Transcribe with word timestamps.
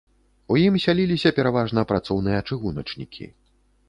У 0.53 0.55
ім 0.61 0.77
сяліліся 0.85 1.31
пераважна 1.39 1.83
працоўныя-чыгуначнікі. 1.91 3.29